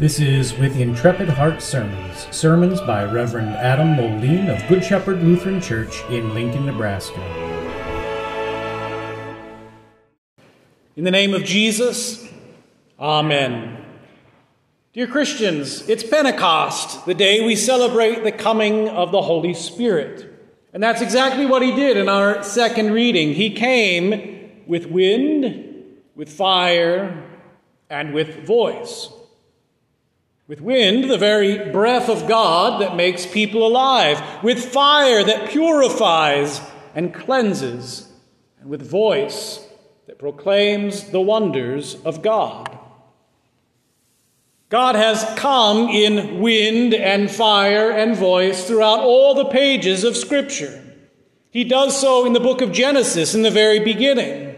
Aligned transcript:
This 0.00 0.18
is 0.18 0.56
With 0.56 0.80
Intrepid 0.80 1.28
Heart 1.28 1.60
Sermons, 1.60 2.26
sermons 2.30 2.80
by 2.80 3.04
Reverend 3.04 3.50
Adam 3.50 3.96
Moline 3.96 4.48
of 4.48 4.66
Good 4.66 4.82
Shepherd 4.82 5.22
Lutheran 5.22 5.60
Church 5.60 6.02
in 6.08 6.32
Lincoln, 6.32 6.64
Nebraska. 6.64 7.20
In 10.96 11.04
the 11.04 11.10
name 11.10 11.34
of 11.34 11.44
Jesus, 11.44 12.26
Amen. 12.98 13.84
Dear 14.94 15.06
Christians, 15.06 15.86
it's 15.86 16.02
Pentecost, 16.02 17.04
the 17.04 17.12
day 17.12 17.44
we 17.44 17.54
celebrate 17.54 18.24
the 18.24 18.32
coming 18.32 18.88
of 18.88 19.12
the 19.12 19.20
Holy 19.20 19.52
Spirit. 19.52 20.32
And 20.72 20.82
that's 20.82 21.02
exactly 21.02 21.44
what 21.44 21.60
he 21.60 21.76
did 21.76 21.98
in 21.98 22.08
our 22.08 22.42
second 22.42 22.92
reading. 22.92 23.34
He 23.34 23.50
came 23.50 24.64
with 24.66 24.86
wind, 24.86 25.84
with 26.14 26.32
fire, 26.32 27.22
and 27.90 28.14
with 28.14 28.46
voice. 28.46 29.10
With 30.50 30.60
wind, 30.60 31.08
the 31.08 31.16
very 31.16 31.70
breath 31.70 32.08
of 32.08 32.26
God 32.26 32.80
that 32.82 32.96
makes 32.96 33.24
people 33.24 33.64
alive. 33.64 34.20
With 34.42 34.58
fire 34.58 35.22
that 35.22 35.48
purifies 35.48 36.60
and 36.92 37.14
cleanses. 37.14 38.08
And 38.60 38.68
with 38.68 38.82
voice 38.82 39.64
that 40.08 40.18
proclaims 40.18 41.04
the 41.04 41.20
wonders 41.20 41.94
of 42.04 42.20
God. 42.20 42.76
God 44.70 44.96
has 44.96 45.24
come 45.38 45.88
in 45.88 46.40
wind 46.40 46.94
and 46.94 47.30
fire 47.30 47.92
and 47.92 48.16
voice 48.16 48.66
throughout 48.66 48.98
all 48.98 49.36
the 49.36 49.50
pages 49.50 50.02
of 50.02 50.16
Scripture. 50.16 50.82
He 51.52 51.62
does 51.62 51.96
so 51.96 52.26
in 52.26 52.32
the 52.32 52.40
book 52.40 52.60
of 52.60 52.72
Genesis 52.72 53.36
in 53.36 53.42
the 53.42 53.52
very 53.52 53.78
beginning 53.78 54.49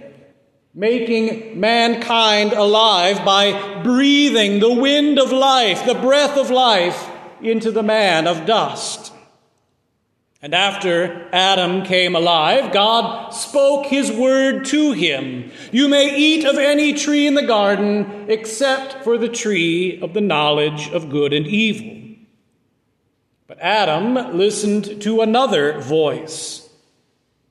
making 0.74 1.60
mankind 1.60 2.52
alive 2.52 3.24
by 3.24 3.82
breathing 3.82 4.58
the 4.60 4.72
wind 4.72 5.18
of 5.18 5.30
life, 5.30 5.84
the 5.84 5.94
breath 5.94 6.38
of 6.38 6.50
life, 6.50 7.10
into 7.42 7.70
the 7.70 7.82
man 7.82 8.26
of 8.26 8.46
dust. 8.46 9.12
And 10.40 10.54
after 10.54 11.28
Adam 11.32 11.84
came 11.84 12.16
alive, 12.16 12.72
God 12.72 13.30
spoke 13.30 13.86
his 13.86 14.10
word 14.10 14.64
to 14.66 14.92
him. 14.92 15.52
You 15.70 15.88
may 15.88 16.16
eat 16.16 16.44
of 16.44 16.58
any 16.58 16.94
tree 16.94 17.28
in 17.28 17.34
the 17.34 17.46
garden 17.46 18.26
except 18.28 19.04
for 19.04 19.18
the 19.18 19.28
tree 19.28 20.00
of 20.00 20.14
the 20.14 20.20
knowledge 20.20 20.88
of 20.88 21.10
good 21.10 21.32
and 21.32 21.46
evil. 21.46 22.16
But 23.46 23.60
Adam 23.60 24.36
listened 24.36 25.02
to 25.02 25.20
another 25.20 25.78
voice. 25.78 26.68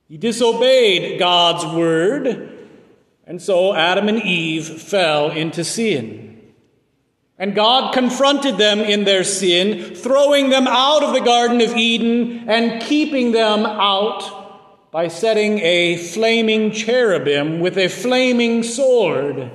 He 0.08 0.18
disobeyed 0.18 1.18
God's 1.18 1.64
word 1.64 2.51
and 3.26 3.40
so 3.40 3.74
Adam 3.74 4.08
and 4.08 4.22
Eve 4.22 4.66
fell 4.66 5.30
into 5.30 5.64
sin. 5.64 6.52
And 7.38 7.54
God 7.54 7.94
confronted 7.94 8.58
them 8.58 8.80
in 8.80 9.04
their 9.04 9.24
sin, 9.24 9.94
throwing 9.94 10.50
them 10.50 10.66
out 10.66 11.02
of 11.02 11.12
the 11.12 11.20
Garden 11.20 11.60
of 11.60 11.76
Eden 11.76 12.48
and 12.48 12.82
keeping 12.82 13.32
them 13.32 13.64
out 13.66 14.90
by 14.92 15.08
setting 15.08 15.58
a 15.60 15.96
flaming 15.96 16.70
cherubim 16.70 17.60
with 17.60 17.78
a 17.78 17.88
flaming 17.88 18.62
sword 18.62 19.50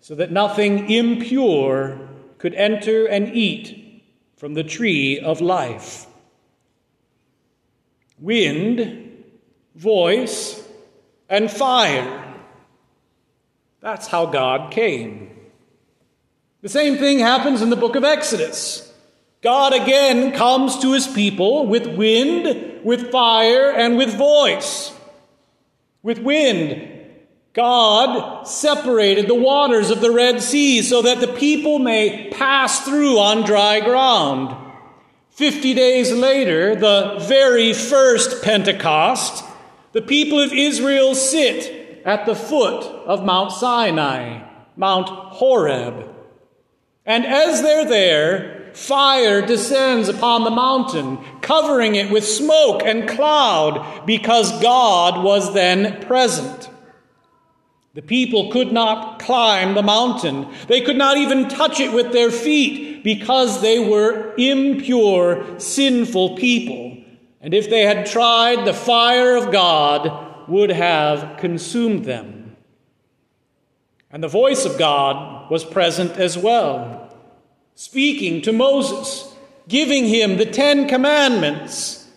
so 0.00 0.14
that 0.14 0.32
nothing 0.32 0.90
impure 0.90 2.00
could 2.38 2.54
enter 2.54 3.06
and 3.06 3.34
eat 3.34 4.02
from 4.36 4.54
the 4.54 4.64
tree 4.64 5.18
of 5.20 5.40
life. 5.40 6.06
Wind, 8.18 9.24
voice, 9.74 10.66
and 11.28 11.50
fire 11.50 12.25
that's 13.86 14.08
how 14.08 14.26
God 14.26 14.72
came. 14.72 15.30
The 16.60 16.68
same 16.68 16.96
thing 16.96 17.20
happens 17.20 17.62
in 17.62 17.70
the 17.70 17.76
book 17.76 17.94
of 17.94 18.02
Exodus. 18.02 18.92
God 19.42 19.72
again 19.72 20.32
comes 20.32 20.80
to 20.80 20.92
his 20.92 21.06
people 21.06 21.68
with 21.68 21.86
wind, 21.86 22.84
with 22.84 23.12
fire, 23.12 23.70
and 23.70 23.96
with 23.96 24.12
voice. 24.12 24.92
With 26.02 26.18
wind, 26.18 27.14
God 27.52 28.48
separated 28.48 29.28
the 29.28 29.36
waters 29.36 29.90
of 29.90 30.00
the 30.00 30.10
Red 30.10 30.42
Sea 30.42 30.82
so 30.82 31.02
that 31.02 31.20
the 31.20 31.32
people 31.34 31.78
may 31.78 32.28
pass 32.30 32.84
through 32.84 33.20
on 33.20 33.44
dry 33.44 33.78
ground. 33.78 34.56
Fifty 35.30 35.74
days 35.74 36.10
later, 36.10 36.74
the 36.74 37.18
very 37.20 37.72
first 37.72 38.42
Pentecost, 38.42 39.44
the 39.92 40.02
people 40.02 40.40
of 40.40 40.52
Israel 40.52 41.14
sit 41.14 41.85
at 42.06 42.24
the 42.24 42.36
foot 42.36 42.84
of 43.04 43.24
Mount 43.24 43.50
Sinai, 43.50 44.40
Mount 44.76 45.08
Horeb. 45.08 46.08
And 47.04 47.26
as 47.26 47.62
they're 47.62 47.84
there, 47.84 48.70
fire 48.74 49.44
descends 49.44 50.08
upon 50.08 50.44
the 50.44 50.50
mountain, 50.50 51.18
covering 51.40 51.96
it 51.96 52.10
with 52.10 52.24
smoke 52.24 52.82
and 52.84 53.08
cloud, 53.08 54.06
because 54.06 54.62
God 54.62 55.24
was 55.24 55.52
then 55.52 56.00
present. 56.02 56.70
The 57.94 58.02
people 58.02 58.52
could 58.52 58.72
not 58.72 59.18
climb 59.18 59.74
the 59.74 59.82
mountain. 59.82 60.46
They 60.68 60.82
could 60.82 60.96
not 60.96 61.16
even 61.16 61.48
touch 61.48 61.80
it 61.80 61.92
with 61.92 62.12
their 62.12 62.30
feet 62.30 63.02
because 63.02 63.62
they 63.62 63.80
were 63.80 64.34
impure, 64.36 65.58
sinful 65.58 66.36
people. 66.36 66.98
And 67.40 67.54
if 67.54 67.68
they 67.68 67.82
had 67.82 68.06
tried, 68.06 68.64
the 68.64 68.74
fire 68.74 69.36
of 69.36 69.50
God 69.50 70.25
would 70.48 70.70
have 70.70 71.38
consumed 71.38 72.04
them. 72.04 72.56
And 74.10 74.22
the 74.22 74.28
voice 74.28 74.64
of 74.64 74.78
God 74.78 75.50
was 75.50 75.64
present 75.64 76.12
as 76.12 76.38
well, 76.38 77.14
speaking 77.74 78.40
to 78.42 78.52
Moses, 78.52 79.34
giving 79.68 80.06
him 80.06 80.36
the 80.36 80.46
Ten 80.46 80.88
Commandments, 80.88 82.08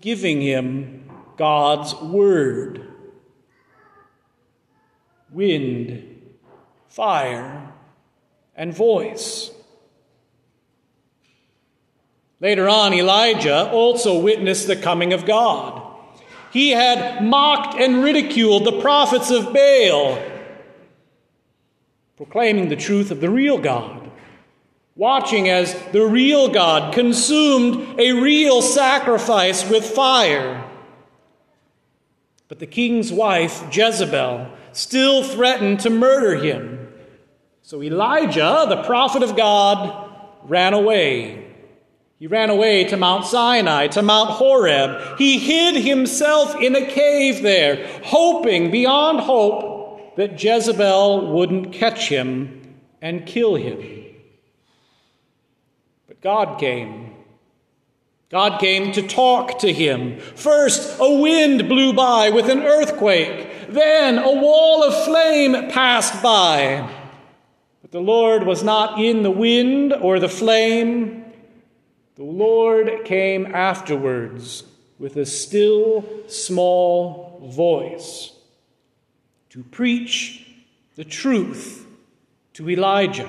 giving 0.00 0.40
him 0.40 1.10
God's 1.36 1.94
Word. 1.94 2.86
Wind, 5.30 6.22
fire, 6.88 7.72
and 8.56 8.74
voice. 8.74 9.50
Later 12.40 12.68
on, 12.68 12.92
Elijah 12.94 13.70
also 13.70 14.20
witnessed 14.20 14.66
the 14.66 14.76
coming 14.76 15.12
of 15.12 15.26
God. 15.26 15.87
He 16.50 16.70
had 16.70 17.22
mocked 17.22 17.78
and 17.78 18.02
ridiculed 18.02 18.64
the 18.64 18.80
prophets 18.80 19.30
of 19.30 19.52
Baal, 19.52 20.18
proclaiming 22.16 22.68
the 22.68 22.76
truth 22.76 23.10
of 23.10 23.20
the 23.20 23.30
real 23.30 23.58
God, 23.58 24.10
watching 24.96 25.48
as 25.48 25.74
the 25.92 26.06
real 26.06 26.48
God 26.48 26.94
consumed 26.94 27.98
a 27.98 28.12
real 28.12 28.62
sacrifice 28.62 29.68
with 29.68 29.84
fire. 29.84 30.64
But 32.48 32.60
the 32.60 32.66
king's 32.66 33.12
wife, 33.12 33.64
Jezebel, 33.70 34.48
still 34.72 35.22
threatened 35.22 35.80
to 35.80 35.90
murder 35.90 36.36
him. 36.36 36.92
So 37.62 37.82
Elijah, 37.82 38.64
the 38.68 38.82
prophet 38.84 39.22
of 39.22 39.36
God, 39.36 40.10
ran 40.44 40.72
away 40.72 41.47
he 42.18 42.26
ran 42.26 42.50
away 42.50 42.84
to 42.84 42.96
Mount 42.96 43.26
Sinai, 43.26 43.86
to 43.88 44.02
Mount 44.02 44.30
Horeb. 44.30 45.18
He 45.18 45.38
hid 45.38 45.76
himself 45.76 46.60
in 46.60 46.74
a 46.74 46.86
cave 46.86 47.42
there, 47.42 47.86
hoping 48.02 48.72
beyond 48.72 49.20
hope 49.20 50.16
that 50.16 50.42
Jezebel 50.42 51.32
wouldn't 51.32 51.72
catch 51.72 52.08
him 52.08 52.74
and 53.00 53.24
kill 53.24 53.54
him. 53.54 54.04
But 56.08 56.20
God 56.20 56.58
came. 56.58 57.14
God 58.30 58.58
came 58.58 58.90
to 58.92 59.06
talk 59.06 59.60
to 59.60 59.72
him. 59.72 60.18
First, 60.18 60.98
a 61.00 61.20
wind 61.20 61.68
blew 61.68 61.92
by 61.92 62.30
with 62.30 62.48
an 62.48 62.62
earthquake. 62.62 63.68
Then, 63.68 64.18
a 64.18 64.32
wall 64.32 64.82
of 64.82 65.04
flame 65.04 65.70
passed 65.70 66.20
by. 66.20 66.92
But 67.80 67.92
the 67.92 68.00
Lord 68.00 68.42
was 68.42 68.64
not 68.64 68.98
in 68.98 69.22
the 69.22 69.30
wind 69.30 69.92
or 69.92 70.18
the 70.18 70.28
flame. 70.28 71.27
The 72.18 72.24
Lord 72.24 73.04
came 73.04 73.46
afterwards 73.46 74.64
with 74.98 75.16
a 75.16 75.24
still 75.24 76.04
small 76.26 77.40
voice 77.44 78.32
to 79.50 79.62
preach 79.62 80.44
the 80.96 81.04
truth 81.04 81.86
to 82.54 82.68
Elijah, 82.68 83.28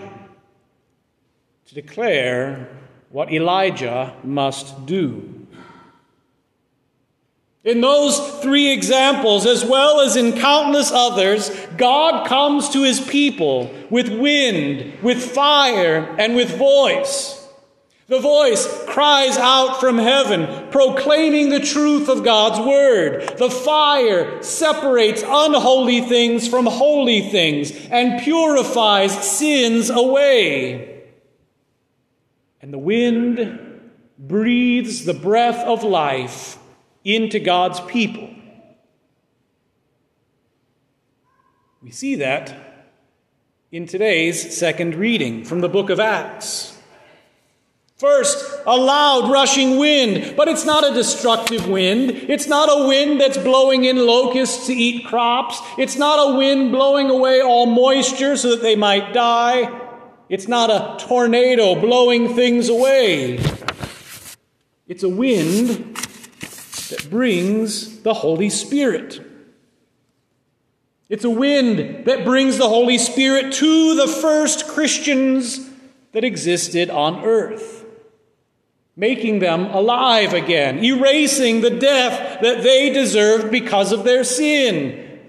to 1.67 1.75
declare 1.75 2.67
what 3.11 3.31
Elijah 3.31 4.15
must 4.23 4.87
do. 4.87 5.45
In 7.63 7.81
those 7.81 8.41
three 8.41 8.71
examples, 8.71 9.45
as 9.45 9.63
well 9.63 10.01
as 10.01 10.15
in 10.15 10.33
countless 10.33 10.91
others, 10.91 11.51
God 11.77 12.25
comes 12.25 12.69
to 12.69 12.81
his 12.81 12.99
people 12.99 13.71
with 13.91 14.09
wind, 14.09 15.03
with 15.03 15.21
fire, 15.21 16.15
and 16.17 16.35
with 16.35 16.57
voice. 16.57 17.38
The 18.09 18.19
voice 18.19 18.67
cries 18.87 19.37
out 19.37 19.79
from 19.79 19.99
heaven, 19.99 20.71
proclaiming 20.71 21.49
the 21.49 21.59
truth 21.59 22.09
of 22.09 22.23
God's 22.23 22.59
word. 22.59 23.37
The 23.37 23.51
fire 23.51 24.41
separates 24.41 25.21
unholy 25.21 26.01
things 26.01 26.47
from 26.47 26.65
holy 26.65 27.29
things 27.29 27.71
and 27.91 28.19
purifies 28.19 29.11
sins 29.11 29.91
away. 29.91 31.03
And 32.63 32.73
the 32.73 32.79
wind 32.79 33.91
breathes 34.17 35.05
the 35.05 35.13
breath 35.13 35.63
of 35.63 35.83
life 35.83 36.57
into 37.03 37.39
God's 37.39 37.79
people. 37.81 38.27
We 41.83 41.91
see 41.91 42.15
that 42.15 42.55
in 43.71 43.85
today's 43.85 44.57
second 44.57 44.95
reading 44.95 45.45
from 45.45 45.61
the 45.61 45.69
book 45.69 45.91
of 45.91 45.99
Acts. 45.99 46.78
First, 47.99 48.61
a 48.65 48.77
loud 48.77 49.29
rushing 49.29 49.77
wind, 49.77 50.37
but 50.37 50.47
it's 50.47 50.63
not 50.63 50.89
a 50.89 50.93
destructive 50.93 51.67
wind. 51.67 52.11
It's 52.11 52.47
not 52.47 52.69
a 52.71 52.87
wind 52.87 53.19
that's 53.19 53.37
blowing 53.37 53.83
in 53.83 54.07
locusts 54.07 54.67
to 54.67 54.73
eat 54.73 55.05
crops. 55.05 55.59
It's 55.77 55.97
not 55.97 56.29
a 56.29 56.37
wind 56.37 56.71
blowing 56.71 57.09
away 57.09 57.41
all 57.41 57.65
moisture 57.65 58.37
so 58.37 58.51
that 58.51 58.61
they 58.61 58.77
might 58.77 59.13
die. 59.13 59.81
It's 60.29 60.47
not 60.47 60.69
a 60.69 61.05
tornado 61.05 61.75
blowing 61.75 62.35
things 62.35 62.69
away. 62.69 63.37
It's 64.87 65.03
a 65.03 65.09
wind 65.09 65.97
that 65.97 67.07
brings 67.09 67.99
the 67.99 68.13
Holy 68.13 68.49
Spirit. 68.49 69.19
It's 71.09 71.25
a 71.25 71.29
wind 71.29 72.05
that 72.05 72.23
brings 72.23 72.57
the 72.57 72.69
Holy 72.69 72.97
Spirit 72.97 73.51
to 73.55 73.95
the 73.95 74.07
first 74.07 74.69
Christians 74.69 75.69
that 76.13 76.23
existed 76.23 76.89
on 76.89 77.25
earth 77.25 77.78
making 78.99 79.39
them 79.39 79.65
alive 79.67 80.33
again, 80.33 80.83
erasing 80.83 81.61
the 81.61 81.69
death 81.69 82.41
that 82.41 82.63
they 82.63 82.89
deserved 82.89 83.49
because 83.49 83.93
of 83.93 84.03
their 84.03 84.25
sin. 84.25 85.21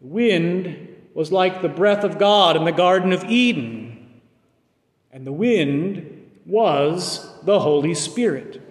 The 0.00 0.06
wind 0.06 0.88
was 1.12 1.32
like 1.32 1.62
the 1.62 1.68
breath 1.68 2.04
of 2.04 2.16
God 2.16 2.54
in 2.54 2.64
the 2.64 2.70
Garden 2.70 3.12
of 3.12 3.24
Eden, 3.24 4.20
and 5.10 5.26
the 5.26 5.32
wind 5.32 6.30
was 6.46 7.28
the 7.42 7.58
Holy 7.58 7.92
Spirit. 7.92 8.62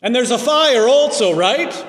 And 0.00 0.14
there's 0.14 0.30
a 0.30 0.38
fire 0.38 0.88
also, 0.88 1.34
right? 1.34 1.86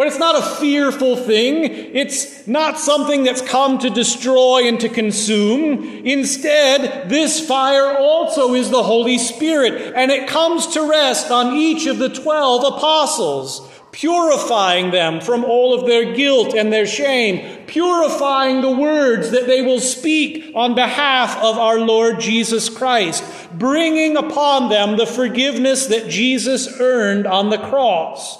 But 0.00 0.06
it's 0.06 0.18
not 0.18 0.34
a 0.34 0.56
fearful 0.56 1.14
thing. 1.14 1.64
It's 1.64 2.46
not 2.46 2.78
something 2.78 3.22
that's 3.22 3.42
come 3.42 3.78
to 3.80 3.90
destroy 3.90 4.66
and 4.66 4.80
to 4.80 4.88
consume. 4.88 6.06
Instead, 6.06 7.10
this 7.10 7.46
fire 7.46 7.98
also 7.98 8.54
is 8.54 8.70
the 8.70 8.82
Holy 8.82 9.18
Spirit, 9.18 9.92
and 9.94 10.10
it 10.10 10.26
comes 10.26 10.68
to 10.68 10.88
rest 10.88 11.30
on 11.30 11.54
each 11.54 11.84
of 11.84 11.98
the 11.98 12.08
twelve 12.08 12.64
apostles, 12.64 13.70
purifying 13.92 14.90
them 14.90 15.20
from 15.20 15.44
all 15.44 15.78
of 15.78 15.86
their 15.86 16.14
guilt 16.14 16.54
and 16.54 16.72
their 16.72 16.86
shame, 16.86 17.66
purifying 17.66 18.62
the 18.62 18.72
words 18.72 19.32
that 19.32 19.46
they 19.46 19.60
will 19.60 19.80
speak 19.80 20.50
on 20.54 20.74
behalf 20.74 21.36
of 21.42 21.58
our 21.58 21.78
Lord 21.78 22.20
Jesus 22.20 22.70
Christ, 22.70 23.22
bringing 23.52 24.16
upon 24.16 24.70
them 24.70 24.96
the 24.96 25.04
forgiveness 25.04 25.88
that 25.88 26.08
Jesus 26.08 26.80
earned 26.80 27.26
on 27.26 27.50
the 27.50 27.58
cross 27.58 28.38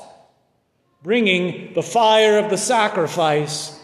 bringing 1.02 1.72
the 1.74 1.82
fire 1.82 2.38
of 2.38 2.50
the 2.50 2.58
sacrifice 2.58 3.78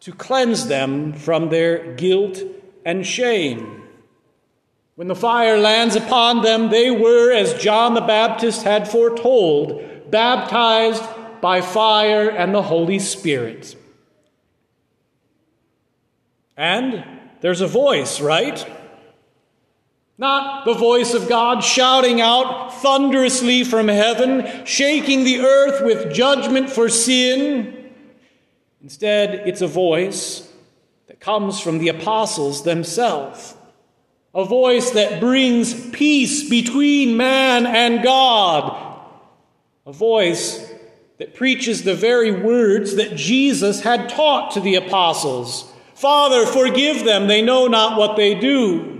to 0.00 0.12
cleanse 0.12 0.66
them 0.66 1.12
from 1.12 1.48
their 1.48 1.94
guilt 1.94 2.42
and 2.84 3.06
shame. 3.06 3.82
When 4.94 5.08
the 5.08 5.14
fire 5.14 5.58
lands 5.58 5.96
upon 5.96 6.42
them, 6.42 6.70
they 6.70 6.90
were, 6.90 7.32
as 7.32 7.54
John 7.54 7.94
the 7.94 8.00
Baptist 8.00 8.62
had 8.62 8.88
foretold, 8.88 10.10
baptized 10.10 11.02
by 11.40 11.60
fire 11.60 12.28
and 12.28 12.54
the 12.54 12.62
Holy 12.62 12.98
Spirit. 12.98 13.76
And 16.56 17.04
there's 17.40 17.60
a 17.60 17.66
voice, 17.66 18.20
right? 18.20 18.64
Not 20.18 20.64
the 20.64 20.74
voice 20.74 21.14
of 21.14 21.28
God 21.28 21.64
shouting 21.64 22.20
out 22.20 22.74
thunderously 22.82 23.64
from 23.64 23.88
heaven, 23.88 24.66
shaking 24.66 25.24
the 25.24 25.40
earth 25.40 25.84
with 25.84 26.12
judgment 26.12 26.70
for 26.70 26.88
sin. 26.88 27.90
Instead, 28.82 29.46
it's 29.48 29.62
a 29.62 29.66
voice 29.66 30.48
that 31.06 31.20
comes 31.20 31.60
from 31.60 31.78
the 31.78 31.88
apostles 31.88 32.64
themselves. 32.64 33.54
A 34.34 34.44
voice 34.44 34.90
that 34.90 35.20
brings 35.20 35.90
peace 35.90 36.48
between 36.48 37.16
man 37.16 37.66
and 37.66 38.02
God. 38.02 39.00
A 39.86 39.92
voice 39.92 40.70
that 41.18 41.34
preaches 41.34 41.82
the 41.82 41.94
very 41.94 42.32
words 42.32 42.96
that 42.96 43.14
Jesus 43.14 43.80
had 43.82 44.08
taught 44.08 44.52
to 44.52 44.60
the 44.60 44.74
apostles 44.74 45.68
Father, 45.94 46.46
forgive 46.46 47.04
them, 47.04 47.28
they 47.28 47.42
know 47.42 47.68
not 47.68 47.96
what 47.96 48.16
they 48.16 48.34
do. 48.34 48.91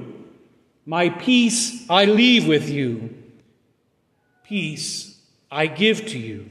My 0.85 1.11
peace 1.11 1.89
I 1.89 2.07
leave 2.07 2.49
with 2.49 2.69
you, 2.69 3.15
peace 4.43 5.17
I 5.51 5.67
give 5.67 6.07
to 6.09 6.19
you. 6.19 6.49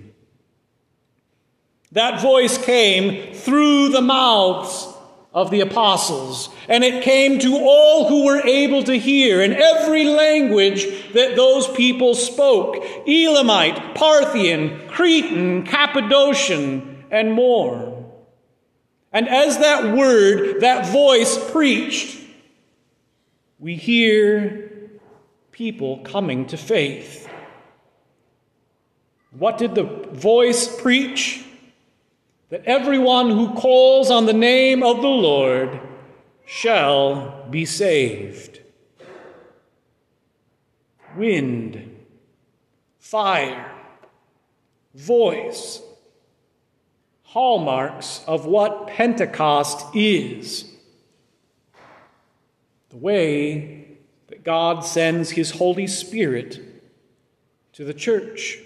That 1.91 2.21
voice 2.21 2.57
came 2.57 3.33
through 3.33 3.89
the 3.89 4.01
mouths 4.01 4.87
of 5.33 5.51
the 5.51 5.59
apostles, 5.59 6.49
and 6.69 6.83
it 6.83 7.03
came 7.03 7.39
to 7.39 7.57
all 7.57 8.07
who 8.07 8.25
were 8.25 8.45
able 8.45 8.83
to 8.83 8.97
hear 8.97 9.41
in 9.41 9.53
every 9.53 10.05
language 10.05 10.85
that 11.13 11.35
those 11.35 11.67
people 11.69 12.15
spoke 12.15 12.77
Elamite, 13.07 13.95
Parthian, 13.95 14.87
Cretan, 14.87 15.65
Cappadocian, 15.65 17.03
and 17.11 17.33
more. 17.33 18.09
And 19.11 19.27
as 19.27 19.57
that 19.57 19.93
word, 19.95 20.61
that 20.61 20.87
voice 20.87 21.51
preached, 21.51 22.20
we 23.61 23.75
hear 23.75 24.71
people 25.51 25.99
coming 25.99 26.47
to 26.47 26.57
faith. 26.57 27.29
What 29.37 29.59
did 29.59 29.75
the 29.75 29.83
voice 29.83 30.81
preach? 30.81 31.45
That 32.49 32.65
everyone 32.65 33.29
who 33.29 33.53
calls 33.53 34.09
on 34.11 34.25
the 34.25 34.33
name 34.33 34.83
of 34.83 34.97
the 34.97 35.07
Lord 35.07 35.79
shall 36.45 37.47
be 37.49 37.63
saved. 37.63 38.59
Wind, 41.15 41.97
fire, 42.99 43.71
voice, 44.95 45.81
hallmarks 47.23 48.21
of 48.27 48.47
what 48.47 48.87
Pentecost 48.87 49.95
is 49.95 50.70
the 52.91 52.97
way 52.97 53.87
that 54.27 54.43
God 54.43 54.85
sends 54.85 55.31
His 55.31 55.51
Holy 55.51 55.87
Spirit 55.87 56.59
to 57.73 57.85
the 57.85 57.93
church. 57.93 58.59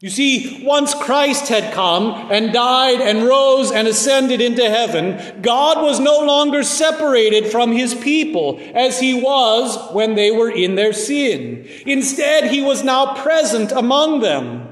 You 0.00 0.10
see, 0.10 0.64
once 0.64 0.94
Christ 0.94 1.48
had 1.48 1.74
come 1.74 2.30
and 2.30 2.52
died 2.52 3.00
and 3.00 3.24
rose 3.24 3.72
and 3.72 3.88
ascended 3.88 4.40
into 4.40 4.68
heaven, 4.68 5.42
God 5.42 5.82
was 5.82 5.98
no 5.98 6.20
longer 6.20 6.62
separated 6.62 7.46
from 7.46 7.72
his 7.72 7.96
people 7.96 8.60
as 8.74 9.00
he 9.00 9.14
was 9.14 9.92
when 9.92 10.14
they 10.14 10.30
were 10.30 10.50
in 10.50 10.76
their 10.76 10.92
sin. 10.92 11.68
Instead, 11.84 12.52
he 12.52 12.60
was 12.60 12.84
now 12.84 13.14
present 13.14 13.72
among 13.72 14.20
them. 14.20 14.67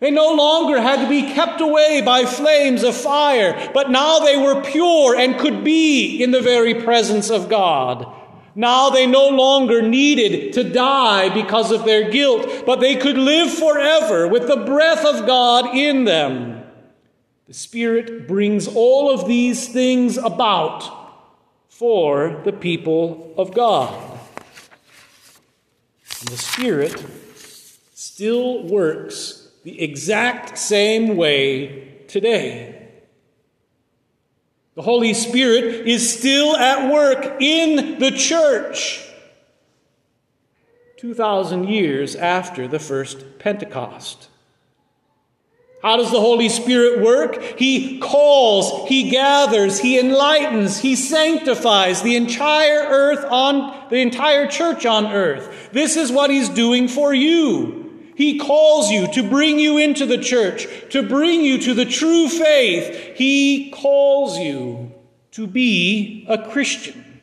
They 0.00 0.10
no 0.10 0.32
longer 0.32 0.80
had 0.80 1.02
to 1.02 1.08
be 1.08 1.34
kept 1.34 1.60
away 1.60 2.00
by 2.00 2.24
flames 2.24 2.82
of 2.82 2.96
fire, 2.96 3.70
but 3.74 3.90
now 3.90 4.18
they 4.18 4.36
were 4.36 4.62
pure 4.62 5.14
and 5.14 5.38
could 5.38 5.62
be 5.62 6.22
in 6.22 6.30
the 6.30 6.40
very 6.40 6.74
presence 6.74 7.28
of 7.28 7.50
God. 7.50 8.10
Now 8.54 8.88
they 8.88 9.06
no 9.06 9.28
longer 9.28 9.82
needed 9.82 10.54
to 10.54 10.64
die 10.64 11.28
because 11.28 11.70
of 11.70 11.84
their 11.84 12.10
guilt, 12.10 12.64
but 12.64 12.80
they 12.80 12.96
could 12.96 13.18
live 13.18 13.52
forever 13.52 14.26
with 14.26 14.48
the 14.48 14.56
breath 14.56 15.04
of 15.04 15.26
God 15.26 15.76
in 15.76 16.04
them. 16.04 16.64
The 17.46 17.54
Spirit 17.54 18.26
brings 18.26 18.66
all 18.68 19.12
of 19.12 19.28
these 19.28 19.68
things 19.68 20.16
about 20.16 20.98
for 21.68 22.40
the 22.44 22.52
people 22.52 23.34
of 23.36 23.52
God. 23.52 23.92
And 26.20 26.28
the 26.28 26.38
Spirit 26.38 27.04
still 27.94 28.66
works 28.66 29.49
the 29.62 29.80
exact 29.82 30.56
same 30.58 31.16
way 31.16 32.04
today. 32.08 32.88
The 34.74 34.82
Holy 34.82 35.14
Spirit 35.14 35.86
is 35.86 36.18
still 36.18 36.56
at 36.56 36.92
work 36.92 37.40
in 37.40 37.98
the 37.98 38.10
church 38.10 39.06
2,000 40.96 41.68
years 41.68 42.14
after 42.14 42.68
the 42.68 42.78
first 42.78 43.38
Pentecost. 43.38 44.28
How 45.82 45.96
does 45.96 46.10
the 46.10 46.20
Holy 46.20 46.50
Spirit 46.50 47.00
work? 47.00 47.42
He 47.58 47.98
calls, 48.00 48.86
He 48.88 49.10
gathers, 49.10 49.80
He 49.80 49.98
enlightens, 49.98 50.78
He 50.78 50.94
sanctifies 50.94 52.02
the 52.02 52.16
entire 52.16 52.80
earth 52.80 53.24
on 53.30 53.88
the 53.88 53.96
entire 53.96 54.46
church 54.46 54.84
on 54.84 55.06
earth. 55.06 55.70
This 55.72 55.96
is 55.96 56.12
what 56.12 56.30
He's 56.30 56.50
doing 56.50 56.86
for 56.86 57.14
you. 57.14 57.79
He 58.20 58.38
calls 58.38 58.90
you 58.90 59.10
to 59.14 59.22
bring 59.22 59.58
you 59.58 59.78
into 59.78 60.04
the 60.04 60.18
church, 60.18 60.66
to 60.90 61.02
bring 61.02 61.40
you 61.40 61.56
to 61.62 61.72
the 61.72 61.86
true 61.86 62.28
faith. 62.28 63.16
He 63.16 63.70
calls 63.70 64.36
you 64.36 64.92
to 65.30 65.46
be 65.46 66.26
a 66.28 66.36
Christian. 66.36 67.22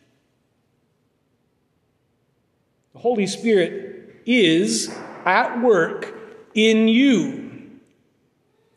The 2.93 2.99
Holy 2.99 3.27
Spirit 3.27 4.23
is 4.25 4.91
at 5.23 5.61
work 5.61 6.15
in 6.55 6.87
you. 6.87 7.69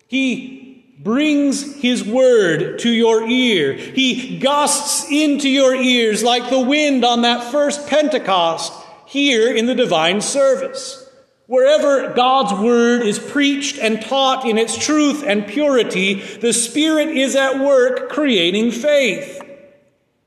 He 0.07 0.95
brings 0.99 1.81
His 1.81 2.05
word 2.05 2.81
to 2.81 2.91
your 2.91 3.27
ear. 3.27 3.73
He 3.73 4.39
gusts 4.39 5.11
into 5.11 5.49
your 5.49 5.75
ears 5.75 6.23
like 6.23 6.51
the 6.51 6.61
wind 6.61 7.03
on 7.03 7.23
that 7.23 7.51
first 7.51 7.87
Pentecost 7.87 8.75
here 9.07 9.51
in 9.57 9.65
the 9.65 9.75
divine 9.75 10.21
service. 10.21 11.07
Wherever 11.51 12.13
God's 12.13 12.53
word 12.53 13.03
is 13.03 13.19
preached 13.19 13.77
and 13.77 14.01
taught 14.01 14.47
in 14.47 14.57
its 14.57 14.79
truth 14.79 15.25
and 15.27 15.49
purity, 15.49 16.15
the 16.37 16.53
Spirit 16.53 17.09
is 17.09 17.35
at 17.35 17.59
work 17.59 18.09
creating 18.09 18.71
faith. 18.71 19.43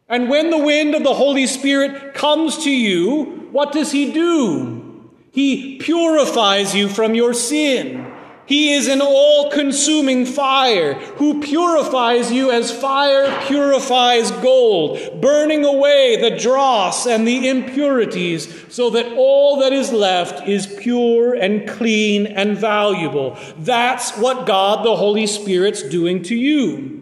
And 0.09 0.29
when 0.29 0.49
the 0.49 0.57
wind 0.57 0.95
of 0.95 1.05
the 1.05 1.13
Holy 1.13 1.47
Spirit 1.47 2.13
comes 2.13 2.65
to 2.65 2.69
you, 2.69 3.47
what 3.53 3.71
does 3.71 3.93
He 3.93 4.11
do? 4.11 5.13
He 5.31 5.77
purifies 5.77 6.75
you 6.75 6.89
from 6.89 7.15
your 7.15 7.33
sin. 7.33 8.12
He 8.45 8.73
is 8.73 8.87
an 8.89 9.01
all 9.01 9.51
consuming 9.51 10.25
fire 10.25 10.95
who 10.95 11.41
purifies 11.41 12.31
you 12.31 12.51
as 12.51 12.71
fire 12.71 13.41
purifies 13.47 14.31
gold, 14.31 15.21
burning 15.21 15.63
away 15.63 16.17
the 16.19 16.37
dross 16.37 17.05
and 17.05 17.25
the 17.25 17.47
impurities 17.47 18.65
so 18.67 18.89
that 18.89 19.13
all 19.13 19.61
that 19.61 19.71
is 19.71 19.93
left 19.93 20.47
is 20.47 20.67
pure 20.67 21.33
and 21.33 21.67
clean 21.69 22.27
and 22.27 22.57
valuable. 22.57 23.37
That's 23.57 24.17
what 24.17 24.45
God 24.45 24.85
the 24.85 24.97
Holy 24.97 25.27
Spirit's 25.27 25.83
doing 25.83 26.21
to 26.23 26.35
you. 26.35 26.99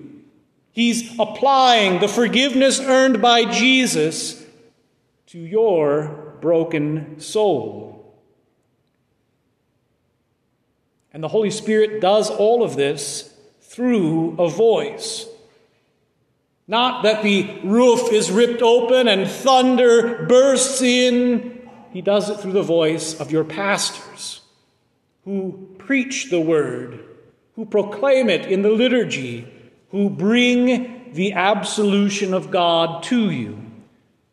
He's 0.71 1.19
applying 1.19 1.99
the 1.99 2.07
forgiveness 2.07 2.79
earned 2.79 3.21
by 3.21 3.45
Jesus 3.45 4.45
to 5.27 5.39
your 5.39 6.37
broken 6.39 7.19
soul. 7.19 7.90
And 11.13 11.23
the 11.23 11.27
Holy 11.27 11.51
Spirit 11.51 12.01
does 12.01 12.29
all 12.29 12.63
of 12.63 12.75
this 12.75 13.33
through 13.61 14.35
a 14.37 14.49
voice. 14.49 15.27
Not 16.67 17.03
that 17.03 17.23
the 17.23 17.59
roof 17.63 18.11
is 18.13 18.31
ripped 18.31 18.61
open 18.61 19.07
and 19.07 19.29
thunder 19.29 20.25
bursts 20.25 20.81
in. 20.81 21.69
He 21.91 22.01
does 22.01 22.29
it 22.29 22.39
through 22.39 22.53
the 22.53 22.61
voice 22.61 23.19
of 23.19 23.31
your 23.31 23.43
pastors 23.43 24.41
who 25.25 25.75
preach 25.77 26.29
the 26.29 26.39
word, 26.39 27.03
who 27.55 27.65
proclaim 27.65 28.29
it 28.29 28.45
in 28.45 28.61
the 28.61 28.71
liturgy, 28.71 29.47
who 29.89 30.09
bring 30.09 31.11
the 31.13 31.33
absolution 31.33 32.33
of 32.33 32.51
God 32.51 33.03
to 33.03 33.29
you. 33.29 33.59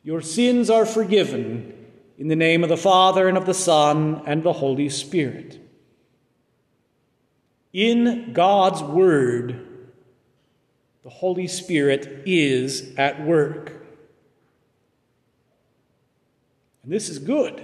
Your 0.04 0.20
sins 0.20 0.70
are 0.70 0.86
forgiven 0.86 1.74
in 2.16 2.28
the 2.28 2.36
name 2.36 2.62
of 2.62 2.68
the 2.68 2.76
Father 2.76 3.28
and 3.28 3.36
of 3.36 3.46
the 3.46 3.54
Son 3.54 4.22
and 4.26 4.42
the 4.42 4.52
Holy 4.52 4.88
Spirit. 4.88 5.60
In 7.78 8.32
God's 8.32 8.82
Word, 8.82 9.64
the 11.04 11.10
Holy 11.10 11.46
Spirit 11.46 12.24
is 12.26 12.92
at 12.96 13.24
work. 13.24 13.72
And 16.82 16.92
this 16.92 17.08
is 17.08 17.20
good. 17.20 17.62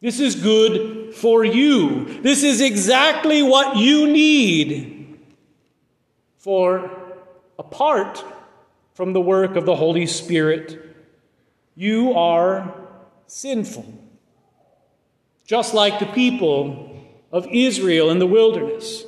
This 0.00 0.20
is 0.20 0.36
good 0.36 1.12
for 1.12 1.44
you. 1.44 2.20
This 2.22 2.44
is 2.44 2.60
exactly 2.60 3.42
what 3.42 3.78
you 3.78 4.06
need. 4.06 5.18
For 6.38 6.88
apart 7.58 8.24
from 8.94 9.12
the 9.12 9.20
work 9.20 9.56
of 9.56 9.66
the 9.66 9.74
Holy 9.74 10.06
Spirit, 10.06 10.80
you 11.74 12.12
are 12.12 12.72
sinful. 13.26 13.92
Just 15.48 15.74
like 15.74 15.98
the 15.98 16.06
people 16.06 16.89
of 17.30 17.46
Israel 17.50 18.10
in 18.10 18.18
the 18.18 18.26
wilderness. 18.26 19.04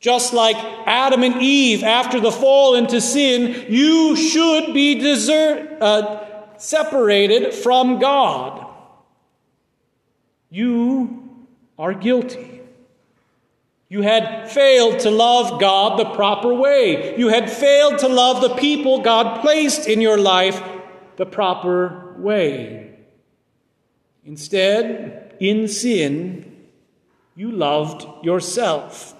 Just 0.00 0.34
like 0.34 0.56
Adam 0.86 1.22
and 1.22 1.40
Eve 1.40 1.82
after 1.82 2.20
the 2.20 2.32
fall 2.32 2.74
into 2.74 3.00
sin, 3.00 3.66
you 3.72 4.14
should 4.16 4.74
be 4.74 5.00
desert, 5.00 5.78
uh, 5.80 6.58
separated 6.58 7.54
from 7.54 7.98
God. 7.98 8.66
You 10.50 11.46
are 11.78 11.94
guilty. 11.94 12.60
You 13.88 14.02
had 14.02 14.50
failed 14.50 15.00
to 15.00 15.10
love 15.10 15.60
God 15.60 15.98
the 15.98 16.10
proper 16.10 16.52
way. 16.52 17.16
You 17.16 17.28
had 17.28 17.50
failed 17.50 17.98
to 18.00 18.08
love 18.08 18.40
the 18.42 18.56
people 18.56 19.00
God 19.00 19.40
placed 19.40 19.88
in 19.88 20.00
your 20.00 20.18
life 20.18 20.62
the 21.16 21.26
proper 21.26 22.14
way. 22.18 22.94
Instead, 24.24 25.36
in 25.40 25.68
sin, 25.68 26.53
you 27.36 27.50
loved 27.50 28.24
yourself. 28.24 29.14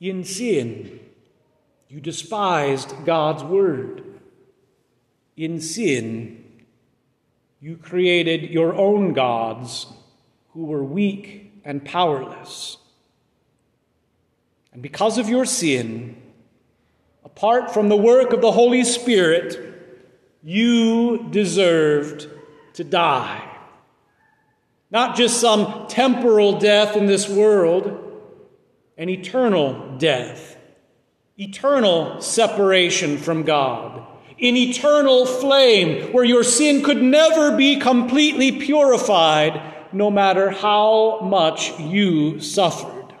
In 0.00 0.24
sin, 0.24 1.00
you 1.88 2.00
despised 2.00 2.94
God's 3.04 3.44
word. 3.44 4.02
In 5.36 5.60
sin, 5.60 6.44
you 7.60 7.76
created 7.76 8.50
your 8.50 8.74
own 8.74 9.12
gods 9.12 9.86
who 10.50 10.64
were 10.64 10.82
weak 10.82 11.52
and 11.64 11.84
powerless. 11.84 12.78
And 14.72 14.82
because 14.82 15.18
of 15.18 15.28
your 15.28 15.44
sin, 15.44 16.20
apart 17.24 17.72
from 17.72 17.88
the 17.88 17.96
work 17.96 18.32
of 18.32 18.40
the 18.40 18.52
Holy 18.52 18.84
Spirit, 18.84 19.58
you 20.42 21.28
deserved 21.30 22.28
to 22.74 22.84
die. 22.84 23.51
Not 24.92 25.16
just 25.16 25.40
some 25.40 25.86
temporal 25.88 26.58
death 26.58 26.96
in 26.96 27.06
this 27.06 27.26
world, 27.26 28.12
an 28.98 29.08
eternal 29.08 29.96
death, 29.96 30.58
eternal 31.38 32.20
separation 32.20 33.16
from 33.16 33.42
God, 33.42 34.06
an 34.38 34.54
eternal 34.54 35.24
flame 35.24 36.12
where 36.12 36.24
your 36.24 36.44
sin 36.44 36.84
could 36.84 37.02
never 37.02 37.56
be 37.56 37.80
completely 37.80 38.60
purified, 38.60 39.62
no 39.94 40.10
matter 40.10 40.50
how 40.50 41.20
much 41.20 41.78
you 41.80 42.38
suffered. 42.38 43.14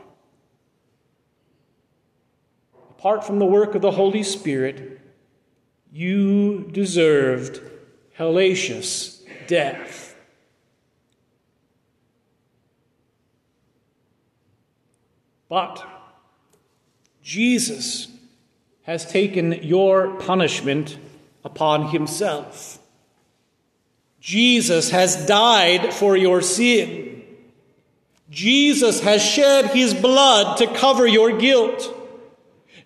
Apart 2.98 3.24
from 3.24 3.38
the 3.38 3.46
work 3.46 3.74
of 3.74 3.80
the 3.80 3.92
Holy 3.92 4.22
Spirit, 4.22 5.00
you 5.90 6.68
deserved 6.70 7.62
hellacious 8.18 9.22
death. 9.46 10.01
But 15.52 15.86
Jesus 17.22 18.08
has 18.84 19.04
taken 19.04 19.52
your 19.62 20.14
punishment 20.14 20.96
upon 21.44 21.88
himself. 21.88 22.78
Jesus 24.18 24.88
has 24.88 25.26
died 25.26 25.92
for 25.92 26.16
your 26.16 26.40
sin. 26.40 27.22
Jesus 28.30 29.00
has 29.00 29.22
shed 29.22 29.66
his 29.66 29.92
blood 29.92 30.56
to 30.56 30.66
cover 30.68 31.06
your 31.06 31.36
guilt. 31.36 31.98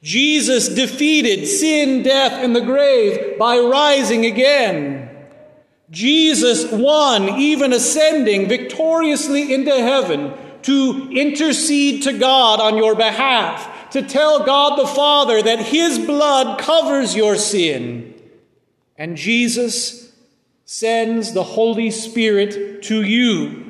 Jesus 0.03 0.69
defeated 0.69 1.47
sin, 1.47 2.03
death, 2.03 2.33
and 2.33 2.57
the 2.57 2.63
grave 2.63 3.39
by 3.39 3.61
rising 3.61 4.27
again. 4.27 5.09
Jesus 5.89 6.69
won, 6.73 7.29
even 7.39 7.73
ascending 7.73 8.49
victoriously 8.49 9.55
into 9.55 9.71
heaven 9.71 10.35
to 10.67 11.09
intercede 11.13 12.03
to 12.03 12.13
God 12.13 12.59
on 12.59 12.77
your 12.77 12.97
behalf, 12.97 13.91
to 13.91 14.03
tell 14.03 14.45
God 14.45 14.77
the 14.77 14.87
Father 14.89 15.41
that 15.41 15.61
His 15.61 15.97
blood 15.97 16.59
covers 16.59 17.15
your 17.15 17.37
sin. 17.37 18.13
And 18.97 19.17
Jesus 19.17 20.13
sends 20.65 21.33
the 21.35 21.45
Holy 21.45 21.93
Spirit 21.93 22.83
to 22.83 23.05
you. 23.05 23.65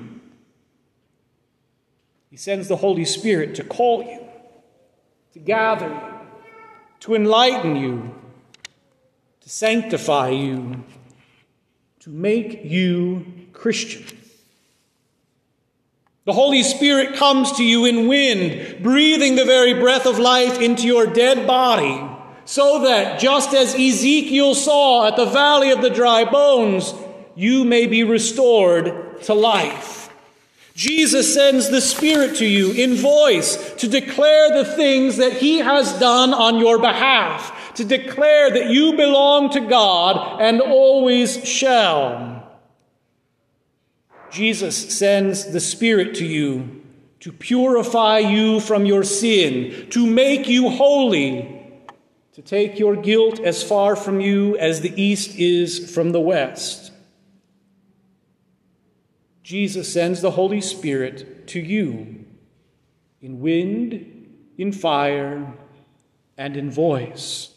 He 2.30 2.38
sends 2.38 2.66
the 2.66 2.76
Holy 2.76 3.04
Spirit 3.04 3.56
to 3.56 3.64
call 3.64 4.02
you, 4.02 4.26
to 5.34 5.38
gather 5.38 5.88
you, 5.88 6.26
to 7.00 7.14
enlighten 7.14 7.76
you, 7.76 8.14
to 9.42 9.50
sanctify 9.50 10.30
you, 10.30 10.82
to 12.00 12.08
make 12.08 12.64
you 12.64 13.26
Christian. 13.52 14.15
The 16.26 16.32
Holy 16.32 16.64
Spirit 16.64 17.14
comes 17.14 17.52
to 17.52 17.62
you 17.62 17.84
in 17.84 18.08
wind, 18.08 18.82
breathing 18.82 19.36
the 19.36 19.44
very 19.44 19.74
breath 19.74 20.06
of 20.06 20.18
life 20.18 20.60
into 20.60 20.84
your 20.84 21.06
dead 21.06 21.46
body, 21.46 22.04
so 22.44 22.82
that 22.82 23.20
just 23.20 23.54
as 23.54 23.76
Ezekiel 23.76 24.56
saw 24.56 25.06
at 25.06 25.14
the 25.14 25.26
valley 25.26 25.70
of 25.70 25.82
the 25.82 25.90
dry 25.90 26.24
bones, 26.24 26.92
you 27.36 27.64
may 27.64 27.86
be 27.86 28.02
restored 28.02 29.22
to 29.22 29.34
life. 29.34 30.12
Jesus 30.74 31.32
sends 31.32 31.70
the 31.70 31.80
Spirit 31.80 32.34
to 32.38 32.44
you 32.44 32.72
in 32.72 32.96
voice 32.96 33.74
to 33.74 33.86
declare 33.86 34.50
the 34.50 34.64
things 34.64 35.18
that 35.18 35.34
He 35.34 35.58
has 35.58 35.96
done 36.00 36.34
on 36.34 36.58
your 36.58 36.80
behalf, 36.80 37.72
to 37.74 37.84
declare 37.84 38.50
that 38.50 38.68
you 38.68 38.96
belong 38.96 39.50
to 39.50 39.60
God 39.60 40.42
and 40.42 40.60
always 40.60 41.46
shall. 41.46 42.45
Jesus 44.36 44.98
sends 44.98 45.50
the 45.50 45.60
Spirit 45.60 46.16
to 46.16 46.26
you 46.26 46.82
to 47.20 47.32
purify 47.32 48.18
you 48.18 48.60
from 48.60 48.84
your 48.84 49.02
sin, 49.02 49.88
to 49.88 50.06
make 50.06 50.46
you 50.46 50.68
holy, 50.68 51.72
to 52.34 52.42
take 52.42 52.78
your 52.78 52.96
guilt 52.96 53.40
as 53.40 53.62
far 53.62 53.96
from 53.96 54.20
you 54.20 54.54
as 54.58 54.82
the 54.82 54.92
east 55.02 55.38
is 55.38 55.90
from 55.94 56.12
the 56.12 56.20
west. 56.20 56.92
Jesus 59.42 59.90
sends 59.90 60.20
the 60.20 60.32
Holy 60.32 60.60
Spirit 60.60 61.48
to 61.48 61.60
you 61.60 62.26
in 63.22 63.40
wind, 63.40 64.28
in 64.58 64.70
fire, 64.70 65.54
and 66.36 66.58
in 66.58 66.70
voice. 66.70 67.55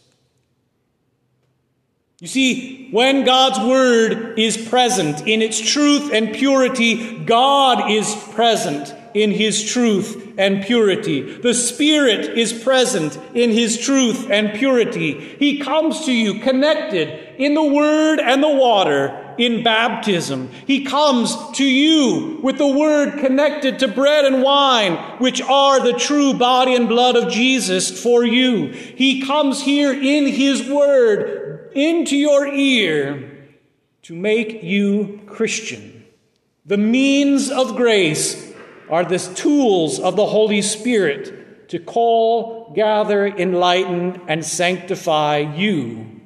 You 2.22 2.28
see, 2.28 2.90
when 2.92 3.24
God's 3.24 3.60
Word 3.60 4.38
is 4.38 4.58
present 4.58 5.26
in 5.26 5.42
its 5.42 5.58
truth 5.58 6.12
and 6.12 6.34
purity, 6.34 7.18
God 7.20 7.90
is 7.90 8.14
present 8.34 8.94
in 9.14 9.32
His 9.32 9.64
truth 9.64 10.34
and 10.38 10.62
purity. 10.66 11.38
The 11.40 11.54
Spirit 11.54 12.38
is 12.38 12.52
present 12.52 13.18
in 13.34 13.52
His 13.52 13.80
truth 13.80 14.30
and 14.30 14.54
purity. 14.54 15.14
He 15.40 15.60
comes 15.60 16.06
to 16.08 16.12
you 16.12 16.42
connected 16.42 17.36
in 17.38 17.54
the 17.54 17.64
Word 17.64 18.20
and 18.20 18.44
the 18.44 18.50
water 18.54 19.34
in 19.38 19.64
baptism. 19.64 20.52
He 20.68 20.84
comes 20.84 21.34
to 21.54 21.64
you 21.64 22.42
with 22.44 22.58
the 22.58 22.68
Word 22.68 23.20
connected 23.20 23.80
to 23.80 23.88
bread 23.88 24.26
and 24.26 24.44
wine, 24.44 24.98
which 25.20 25.42
are 25.42 25.80
the 25.80 25.98
true 25.98 26.34
body 26.34 26.76
and 26.76 26.90
blood 26.90 27.16
of 27.16 27.32
Jesus 27.32 28.04
for 28.04 28.26
you. 28.26 28.68
He 28.68 29.22
comes 29.22 29.62
here 29.62 29.94
in 29.94 30.28
His 30.28 30.70
Word 30.70 31.39
into 31.74 32.16
your 32.16 32.48
ear 32.48 33.48
to 34.04 34.16
make 34.16 34.64
you 34.64 35.22
Christian. 35.28 36.06
The 36.66 36.78
means 36.78 37.50
of 37.50 37.76
grace 37.76 38.54
are 38.90 39.04
the 39.06 39.20
tools 39.20 40.00
of 40.00 40.16
the 40.16 40.26
Holy 40.26 40.62
Spirit 40.62 41.70
to 41.70 41.80
call, 41.80 42.72
gather, 42.74 43.28
enlighten, 43.28 44.22
and 44.28 44.44
sanctify 44.44 45.38
you, 45.38 46.22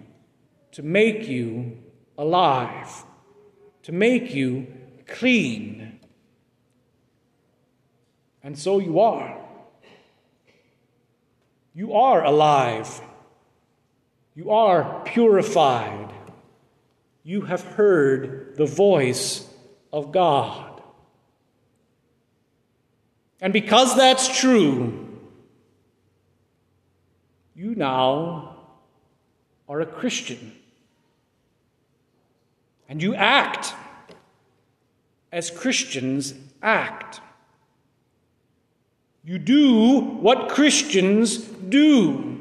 to 0.71 0.81
make 0.81 1.27
you 1.27 1.77
alive, 2.17 3.03
to 3.83 3.91
make 3.91 4.33
you 4.33 4.67
clean. 5.07 6.00
And 8.41 8.57
so 8.57 8.79
you 8.79 9.00
are. 9.00 9.38
You 11.73 11.93
are 11.93 12.23
alive. 12.23 13.01
You 14.35 14.51
are 14.51 15.03
purified. 15.03 16.11
You 17.23 17.41
have 17.41 17.63
heard 17.63 18.55
the 18.57 18.65
voice 18.65 19.47
of 19.91 20.11
God. 20.11 20.81
And 23.39 23.53
because 23.53 23.95
that's 23.95 24.39
true, 24.39 25.19
you 27.55 27.75
now 27.75 28.55
are 29.69 29.81
a 29.81 29.85
Christian. 29.85 30.53
And 32.89 33.01
you 33.01 33.15
act 33.15 33.73
as 35.31 35.49
Christians 35.49 36.33
act. 36.61 37.21
You 39.23 39.37
do 39.39 39.99
what 39.99 40.49
Christians 40.49 41.38
do. 41.38 42.33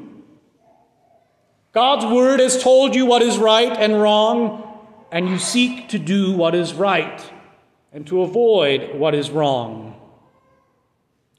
God's 1.73 2.05
word 2.05 2.39
has 2.39 2.61
told 2.61 2.93
you 2.93 3.07
what 3.07 3.23
is 3.23 3.37
right 3.37 3.71
and 3.71 3.99
wrong, 3.99 4.79
and 5.11 5.27
you 5.27 5.39
seek 5.39 5.89
to 5.89 5.99
do 5.99 6.33
what 6.33 6.53
is 6.53 6.73
right 6.73 7.31
and 7.91 8.05
to 8.07 8.21
avoid 8.21 8.95
what 8.95 9.15
is 9.15 9.31
wrong. 9.31 9.99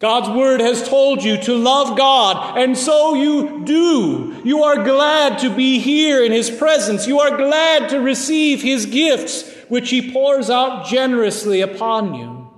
God's 0.01 0.29
word 0.29 0.61
has 0.61 0.89
told 0.89 1.23
you 1.23 1.37
to 1.43 1.55
love 1.55 1.97
God, 1.97 2.59
and 2.59 2.77
so 2.77 3.15
you 3.15 3.65
do. 3.65 4.41
You 4.45 4.65
are 4.65 4.83
glad 4.83 5.39
to 5.39 5.55
be 5.55 5.79
here 5.79 6.23
in 6.23 6.33
His 6.33 6.51
presence. 6.51 7.07
You 7.07 7.21
are 7.21 7.37
glad 7.37 7.91
to 7.91 8.01
receive 8.01 8.61
His 8.61 8.87
gifts, 8.87 9.49
which 9.69 9.91
He 9.91 10.13
pours 10.13 10.51
out 10.51 10.87
generously 10.87 11.61
upon 11.61 12.15
you. 12.15 12.51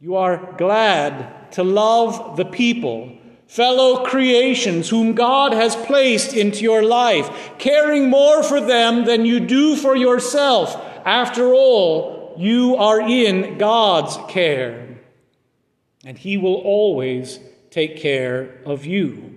You 0.00 0.16
are 0.16 0.54
glad 0.56 1.52
to 1.52 1.64
love 1.64 2.36
the 2.36 2.44
people 2.44 3.15
fellow 3.46 4.04
creations 4.04 4.88
whom 4.88 5.14
God 5.14 5.52
has 5.52 5.76
placed 5.76 6.34
into 6.34 6.62
your 6.62 6.82
life, 6.82 7.30
caring 7.58 8.10
more 8.10 8.42
for 8.42 8.60
them 8.60 9.04
than 9.04 9.24
you 9.24 9.40
do 9.40 9.76
for 9.76 9.96
yourself. 9.96 10.74
After 11.04 11.54
all, 11.54 12.34
you 12.38 12.76
are 12.76 13.00
in 13.00 13.56
God's 13.58 14.18
care, 14.28 14.98
and 16.04 16.18
He 16.18 16.36
will 16.36 16.56
always 16.56 17.38
take 17.70 17.96
care 17.96 18.60
of 18.66 18.84
you. 18.84 19.32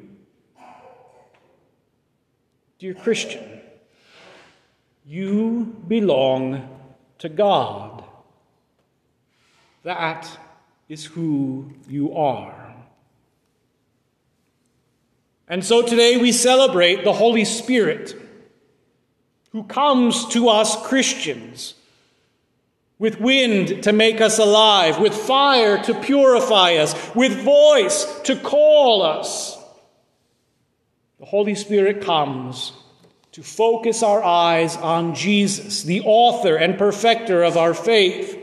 Dear 2.79 2.93
Christian, 2.93 3.61
you 5.05 5.75
belong 5.87 6.69
to 7.19 7.29
God. 7.29 8.03
That 9.83 10.29
is 10.87 11.05
who 11.05 11.73
you 11.87 12.15
are. 12.15 12.58
And 15.49 15.65
so 15.65 15.81
today 15.81 16.17
we 16.17 16.31
celebrate 16.31 17.03
the 17.03 17.13
Holy 17.13 17.43
Spirit 17.43 18.15
who 19.51 19.63
comes 19.63 20.27
to 20.27 20.47
us 20.49 20.79
Christians 20.87 21.73
with 22.99 23.19
wind 23.19 23.83
to 23.83 23.91
make 23.91 24.21
us 24.21 24.37
alive, 24.37 24.99
with 24.99 25.15
fire 25.15 25.81
to 25.83 25.93
purify 26.01 26.75
us, 26.75 26.93
with 27.15 27.43
voice 27.43 28.05
to 28.25 28.35
call 28.35 29.01
us. 29.01 29.57
The 31.17 31.25
Holy 31.25 31.55
Spirit 31.55 32.01
comes 32.01 32.73
to 33.31 33.41
focus 33.41 34.03
our 34.03 34.23
eyes 34.23 34.75
on 34.77 35.15
Jesus, 35.15 35.83
the 35.83 36.01
author 36.01 36.57
and 36.57 36.77
perfecter 36.77 37.41
of 37.41 37.57
our 37.57 37.73
faith. 37.73 38.37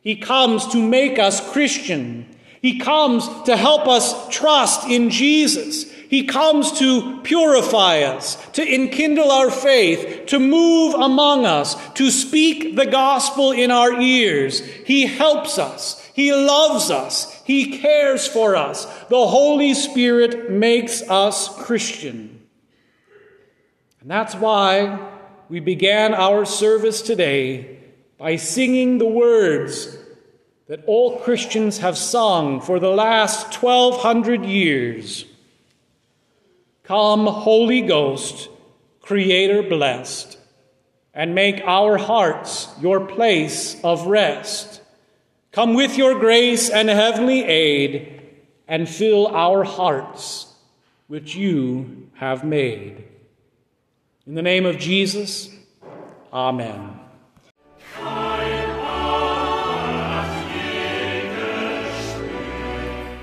He 0.00 0.16
comes 0.16 0.68
to 0.68 0.82
make 0.82 1.18
us 1.18 1.52
Christian. 1.52 2.34
He 2.62 2.78
comes 2.78 3.28
to 3.44 3.56
help 3.56 3.88
us 3.88 4.28
trust 4.28 4.88
in 4.88 5.10
Jesus. 5.10 5.89
He 6.10 6.24
comes 6.24 6.80
to 6.80 7.20
purify 7.20 8.00
us, 8.00 8.34
to 8.54 8.74
enkindle 8.74 9.30
our 9.30 9.48
faith, 9.48 10.26
to 10.26 10.40
move 10.40 10.94
among 10.94 11.46
us, 11.46 11.76
to 11.92 12.10
speak 12.10 12.74
the 12.74 12.86
gospel 12.86 13.52
in 13.52 13.70
our 13.70 13.92
ears. 13.92 14.58
He 14.58 15.06
helps 15.06 15.56
us. 15.56 16.04
He 16.12 16.34
loves 16.34 16.90
us. 16.90 17.40
He 17.44 17.78
cares 17.78 18.26
for 18.26 18.56
us. 18.56 18.86
The 19.04 19.24
Holy 19.28 19.72
Spirit 19.72 20.50
makes 20.50 21.00
us 21.02 21.48
Christian. 21.62 22.44
And 24.00 24.10
that's 24.10 24.34
why 24.34 25.12
we 25.48 25.60
began 25.60 26.12
our 26.12 26.44
service 26.44 27.02
today 27.02 27.78
by 28.18 28.34
singing 28.34 28.98
the 28.98 29.06
words 29.06 29.96
that 30.66 30.84
all 30.88 31.20
Christians 31.20 31.78
have 31.78 31.96
sung 31.96 32.60
for 32.60 32.80
the 32.80 32.90
last 32.90 33.62
1200 33.62 34.44
years. 34.44 35.24
Come, 36.90 37.28
Holy 37.28 37.82
Ghost, 37.82 38.48
Creator 39.00 39.62
blessed, 39.62 40.36
and 41.14 41.36
make 41.36 41.60
our 41.64 41.96
hearts 41.96 42.66
your 42.80 43.06
place 43.06 43.80
of 43.84 44.08
rest. 44.08 44.80
Come 45.52 45.74
with 45.74 45.96
your 45.96 46.18
grace 46.18 46.68
and 46.68 46.88
heavenly 46.88 47.44
aid, 47.44 48.22
and 48.66 48.88
fill 48.88 49.28
our 49.28 49.62
hearts 49.62 50.52
which 51.06 51.36
you 51.36 52.08
have 52.14 52.42
made. 52.42 53.04
In 54.26 54.34
the 54.34 54.42
name 54.42 54.66
of 54.66 54.76
Jesus, 54.76 55.48
Amen. 56.32 56.99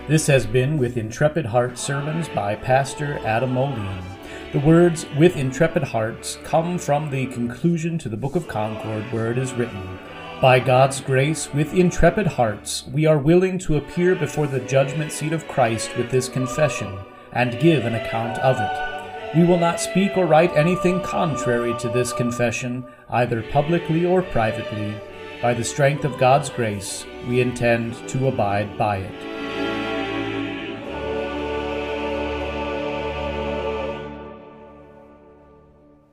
This 0.07 0.25
has 0.27 0.45
been 0.45 0.77
With 0.77 0.95
Intrepid 0.95 1.45
Heart 1.45 1.77
Sermons 1.77 2.29
by 2.29 2.55
Pastor 2.55 3.19
Adam 3.25 3.51
Moline. 3.51 4.01
The 4.53 4.59
words 4.59 5.05
with 5.17 5.35
intrepid 5.35 5.83
hearts 5.83 6.37
come 6.45 6.77
from 6.77 7.09
the 7.09 7.25
conclusion 7.25 7.97
to 7.97 8.07
the 8.07 8.15
Book 8.15 8.37
of 8.37 8.47
Concord, 8.47 9.03
where 9.11 9.31
it 9.31 9.37
is 9.37 9.51
written, 9.51 9.99
By 10.41 10.61
God's 10.61 11.01
grace, 11.01 11.53
with 11.53 11.73
intrepid 11.73 12.25
hearts, 12.25 12.85
we 12.93 13.05
are 13.05 13.17
willing 13.17 13.59
to 13.59 13.75
appear 13.75 14.15
before 14.15 14.47
the 14.47 14.61
judgment 14.61 15.11
seat 15.11 15.33
of 15.33 15.45
Christ 15.49 15.97
with 15.97 16.09
this 16.09 16.29
confession, 16.29 16.97
and 17.33 17.59
give 17.59 17.83
an 17.85 17.95
account 17.95 18.39
of 18.39 18.55
it. 18.61 19.37
We 19.37 19.43
will 19.43 19.59
not 19.59 19.81
speak 19.81 20.15
or 20.15 20.25
write 20.25 20.55
anything 20.55 21.01
contrary 21.01 21.77
to 21.79 21.89
this 21.89 22.13
confession, 22.13 22.85
either 23.09 23.43
publicly 23.51 24.05
or 24.05 24.21
privately. 24.21 24.95
By 25.41 25.53
the 25.53 25.65
strength 25.65 26.05
of 26.05 26.17
God's 26.17 26.49
grace, 26.49 27.05
we 27.27 27.41
intend 27.41 28.07
to 28.07 28.29
abide 28.29 28.77
by 28.77 28.99
it. 28.99 29.36